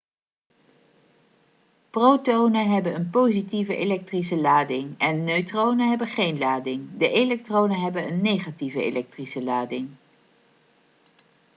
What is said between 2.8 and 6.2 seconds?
een positieve elektrische lading en neutronen hebben